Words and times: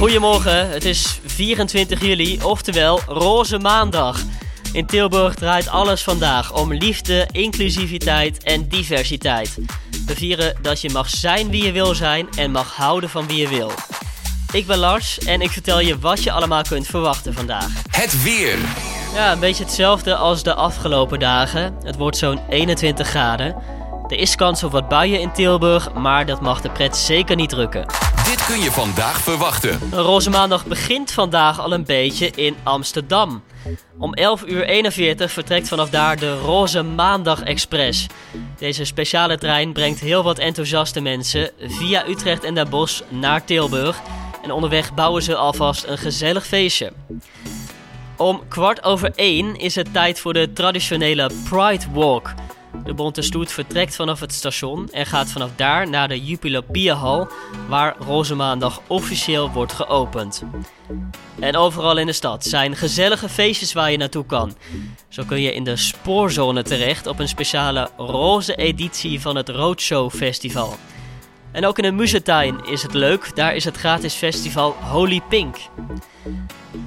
Goedemorgen, 0.00 0.70
het 0.70 0.84
is 0.84 1.20
24 1.24 2.00
juli, 2.00 2.42
oftewel 2.42 3.00
Roze 3.06 3.58
Maandag. 3.58 4.20
In 4.72 4.86
Tilburg 4.86 5.34
draait 5.34 5.68
alles 5.68 6.02
vandaag 6.02 6.54
om 6.54 6.72
liefde, 6.72 7.28
inclusiviteit 7.30 8.42
en 8.42 8.68
diversiteit. 8.68 9.58
We 10.06 10.14
vieren 10.14 10.56
dat 10.62 10.80
je 10.80 10.90
mag 10.90 11.08
zijn 11.08 11.50
wie 11.50 11.64
je 11.64 11.72
wil 11.72 11.94
zijn 11.94 12.28
en 12.36 12.50
mag 12.50 12.76
houden 12.76 13.10
van 13.10 13.26
wie 13.26 13.36
je 13.36 13.48
wil. 13.48 13.70
Ik 14.52 14.66
ben 14.66 14.78
Lars 14.78 15.18
en 15.18 15.40
ik 15.40 15.50
vertel 15.50 15.80
je 15.80 15.98
wat 15.98 16.22
je 16.22 16.32
allemaal 16.32 16.62
kunt 16.62 16.86
verwachten 16.86 17.34
vandaag. 17.34 17.68
Het 17.90 18.22
weer. 18.22 18.58
Ja, 19.14 19.32
een 19.32 19.40
beetje 19.40 19.64
hetzelfde 19.64 20.16
als 20.16 20.42
de 20.42 20.54
afgelopen 20.54 21.18
dagen. 21.18 21.76
Het 21.82 21.96
wordt 21.96 22.16
zo'n 22.16 22.40
21 22.48 23.08
graden. 23.08 23.56
Er 24.08 24.18
is 24.18 24.34
kans 24.34 24.62
op 24.62 24.72
wat 24.72 24.88
buien 24.88 25.20
in 25.20 25.32
Tilburg, 25.32 25.92
maar 25.92 26.26
dat 26.26 26.40
mag 26.40 26.60
de 26.60 26.70
pret 26.70 26.96
zeker 26.96 27.36
niet 27.36 27.48
drukken. 27.48 28.09
Dit 28.30 28.46
kun 28.46 28.60
je 28.60 28.72
vandaag 28.72 29.20
verwachten. 29.20 29.80
Roze 29.92 30.30
maandag 30.30 30.66
begint 30.66 31.12
vandaag 31.12 31.60
al 31.60 31.72
een 31.72 31.84
beetje 31.84 32.30
in 32.30 32.56
Amsterdam. 32.62 33.42
Om 33.98 34.14
11 34.14 34.44
uur 34.46 34.64
41 34.64 35.32
vertrekt 35.32 35.68
vanaf 35.68 35.90
daar 35.90 36.16
de 36.16 36.38
Roze 36.38 36.82
Maandag 36.82 37.42
Express. 37.42 38.06
Deze 38.58 38.84
speciale 38.84 39.38
trein 39.38 39.72
brengt 39.72 40.00
heel 40.00 40.22
wat 40.22 40.38
enthousiaste 40.38 41.00
mensen 41.00 41.50
via 41.60 42.08
Utrecht 42.08 42.44
en 42.44 42.54
Den 42.54 42.70
Bosch 42.70 43.02
naar 43.08 43.44
Tilburg. 43.44 44.00
En 44.42 44.50
onderweg 44.50 44.94
bouwen 44.94 45.22
ze 45.22 45.36
alvast 45.36 45.84
een 45.84 45.98
gezellig 45.98 46.46
feestje. 46.46 46.92
Om 48.16 48.42
kwart 48.48 48.84
over 48.84 49.12
één 49.14 49.56
is 49.56 49.74
het 49.74 49.92
tijd 49.92 50.20
voor 50.20 50.32
de 50.32 50.52
traditionele 50.52 51.30
Pride 51.48 51.84
Walk. 51.92 52.34
De 52.84 52.94
bonte 52.94 53.22
stoet 53.22 53.52
vertrekt 53.52 53.96
vanaf 53.96 54.20
het 54.20 54.32
station 54.32 54.88
en 54.90 55.06
gaat 55.06 55.30
vanaf 55.30 55.50
daar 55.56 55.90
naar 55.90 56.08
de 56.08 56.24
Jupiler 56.24 56.64
waar 57.68 57.96
Roze 57.98 58.34
Maandag 58.34 58.80
officieel 58.86 59.50
wordt 59.50 59.72
geopend. 59.72 60.42
En 61.38 61.56
overal 61.56 61.98
in 61.98 62.06
de 62.06 62.12
stad 62.12 62.44
zijn 62.44 62.76
gezellige 62.76 63.28
feestjes 63.28 63.72
waar 63.72 63.90
je 63.90 63.96
naartoe 63.96 64.26
kan. 64.26 64.56
Zo 65.08 65.24
kun 65.26 65.40
je 65.40 65.54
in 65.54 65.64
de 65.64 65.76
spoorzone 65.76 66.62
terecht 66.62 67.06
op 67.06 67.18
een 67.18 67.28
speciale 67.28 67.90
roze 67.96 68.54
editie 68.54 69.20
van 69.20 69.36
het 69.36 69.48
Roadshow 69.48 70.10
Festival. 70.10 70.76
En 71.52 71.66
ook 71.66 71.78
in 71.78 71.84
de 71.84 71.92
Muzetuin 71.92 72.66
is 72.66 72.82
het 72.82 72.94
leuk, 72.94 73.36
daar 73.36 73.54
is 73.54 73.64
het 73.64 73.76
gratis 73.76 74.14
festival 74.14 74.76
Holy 74.80 75.20
Pink. 75.28 75.56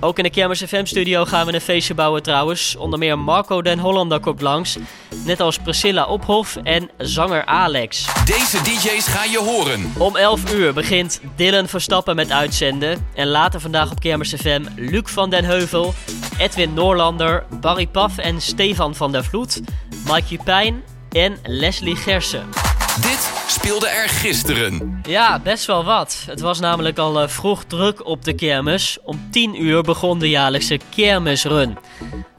Ook 0.00 0.18
in 0.18 0.24
de 0.24 0.30
Kermis 0.30 0.62
FM 0.62 0.84
studio 0.84 1.24
gaan 1.24 1.46
we 1.46 1.52
een 1.52 1.60
feestje 1.60 1.94
bouwen 1.94 2.22
trouwens. 2.22 2.76
Onder 2.76 2.98
meer 2.98 3.18
Marco 3.18 3.62
den 3.62 3.78
Hollander 3.78 4.20
komt 4.20 4.40
langs. 4.40 4.78
Net 5.24 5.40
als 5.40 5.58
Priscilla 5.58 6.06
Ophof 6.06 6.56
en 6.56 6.90
zanger 6.98 7.44
Alex. 7.44 8.06
Deze 8.24 8.62
DJ's 8.62 9.06
ga 9.06 9.24
je 9.24 9.38
horen. 9.38 9.92
Om 9.98 10.16
11 10.16 10.54
uur 10.54 10.74
begint 10.74 11.20
Dylan 11.36 11.68
Verstappen 11.68 12.16
met 12.16 12.32
uitzenden. 12.32 13.06
En 13.14 13.26
later 13.26 13.60
vandaag 13.60 13.90
op 13.90 14.00
Kermis 14.00 14.34
FM 14.34 14.62
Luc 14.76 15.02
van 15.04 15.30
den 15.30 15.44
Heuvel, 15.44 15.94
Edwin 16.38 16.74
Noorlander, 16.74 17.44
Barry 17.60 17.86
Paf 17.86 18.18
en 18.18 18.40
Stefan 18.40 18.94
van 18.94 19.12
der 19.12 19.24
Vloed, 19.24 19.60
Mike 20.06 20.28
Jupijn 20.28 20.82
en 21.10 21.38
Leslie 21.42 21.96
Gersen. 21.96 22.69
Dit 23.00 23.32
speelde 23.46 23.88
er 23.88 24.08
gisteren. 24.08 25.00
Ja, 25.02 25.40
best 25.40 25.66
wel 25.66 25.84
wat. 25.84 26.24
Het 26.26 26.40
was 26.40 26.60
namelijk 26.60 26.98
al 26.98 27.22
uh, 27.22 27.28
vroeg 27.28 27.64
druk 27.64 28.06
op 28.06 28.24
de 28.24 28.34
kermis. 28.34 28.98
Om 29.04 29.28
10 29.30 29.62
uur 29.62 29.82
begon 29.82 30.18
de 30.18 30.28
jaarlijkse 30.28 30.78
kermisrun. 30.94 31.78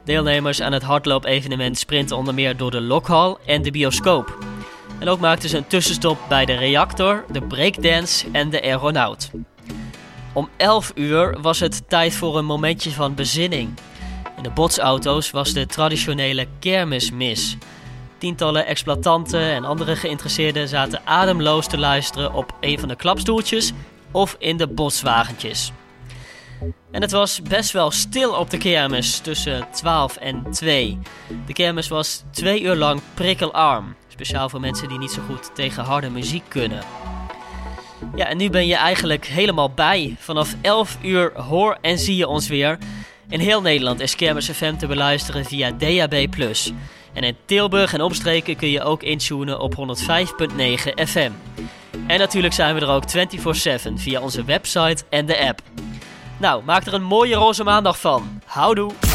Deelnemers 0.04 0.62
aan 0.62 0.72
het 0.72 0.84
hardloop-evenement 0.84 1.78
sprinten 1.78 2.18
onder 2.18 2.34
meer 2.34 2.58
door 2.58 2.72
de 2.72 2.82
lokhal 2.82 3.40
en 3.46 3.62
de 3.62 3.72
bioscoop. 3.72 4.38
En 5.00 5.08
ook 5.08 5.20
maakten 5.20 5.50
ze 5.50 5.58
een 5.58 5.68
tussenstop 5.68 6.18
bij 6.30 6.46
de 6.46 6.54
reactor, 6.54 7.26
de 7.32 7.42
breakdance 7.42 8.26
en 8.32 8.50
de 8.50 8.62
aeronaut. 8.62 9.32
Om 10.34 10.50
11 10.58 10.92
uur 10.96 11.42
was 11.42 11.60
het 11.60 11.90
tijd 11.90 12.14
voor 12.14 12.38
een 12.38 12.46
momentje 12.46 12.92
van 12.92 13.16
bezinning. 13.16 13.70
In 14.38 14.44
de 14.44 14.52
botsauto's 14.52 15.32
was 15.32 15.54
de 15.54 15.66
traditionele 15.66 16.48
kermismis. 16.60 17.58
Tientallen 18.22 18.66
exploitanten 18.66 19.42
en 19.42 19.66
andere 19.66 19.96
geïnteresseerden 19.96 20.68
zaten 20.68 21.02
ademloos 21.06 21.68
te 21.68 21.78
luisteren 21.78 22.34
op 22.34 22.56
een 22.60 22.80
van 22.80 22.88
de 22.88 22.96
klapstoeltjes 22.96 23.72
of 24.12 24.36
in 24.40 24.58
de 24.58 24.68
botswagentjes. 24.68 25.72
En 26.92 27.02
het 27.02 27.12
was 27.12 27.42
best 27.42 27.72
wel 27.72 27.92
stil 27.92 28.34
op 28.34 28.50
de 28.50 28.58
kermis 28.58 29.20
tussen 29.20 29.68
12 29.72 30.16
en 30.18 30.44
2. 30.52 31.00
De 31.46 31.54
kermis 31.54 31.88
was 31.88 32.24
twee 32.32 32.62
uur 32.62 32.76
lang 32.76 33.02
prikkelarm. 33.14 33.96
Speciaal 34.08 34.50
voor 34.50 34.60
mensen 34.60 34.88
die 34.88 34.98
niet 34.98 35.12
zo 35.12 35.22
goed 35.22 35.56
tegen 35.56 35.84
harde 35.84 36.10
muziek 36.10 36.44
kunnen. 36.48 36.84
Ja, 38.16 38.26
en 38.26 38.38
nu 38.38 38.50
ben 38.50 38.68
je 38.68 38.76
eigenlijk 38.76 39.26
helemaal 39.26 39.72
bij. 39.72 40.16
Vanaf 40.20 40.56
11 40.62 40.98
uur 41.02 41.32
hoor 41.42 41.78
en 41.82 41.98
zie 41.98 42.16
je 42.16 42.28
ons 42.28 42.48
weer. 42.48 42.78
In 43.30 43.40
heel 43.40 43.62
Nederland 43.62 44.00
is 44.00 44.16
Kermis 44.16 44.50
FM 44.50 44.76
te 44.76 44.88
beluisteren 44.88 45.46
via 45.46 45.72
DAB+. 45.72 46.28
En 47.14 47.24
in 47.24 47.36
Tilburg 47.46 47.94
en 47.94 48.02
omstreken 48.02 48.56
kun 48.56 48.70
je 48.70 48.84
ook 48.84 49.04
intunen 49.04 49.60
op 49.60 49.76
105.9 49.76 49.82
FM. 51.06 51.32
En 52.08 52.20
natuurlijk 52.20 52.54
zijn 52.54 52.76
we 52.76 52.82
er 52.82 52.90
ook 52.90 53.04
24/7 53.10 53.94
via 53.96 54.22
onze 54.22 54.44
website 54.44 55.04
en 55.10 55.26
de 55.26 55.48
app. 55.48 55.62
Nou, 56.38 56.64
maak 56.64 56.86
er 56.86 56.94
een 56.94 57.04
mooie 57.04 57.36
roze 57.36 57.64
maandag 57.64 58.00
van. 58.00 58.42
Houdoe! 58.46 59.11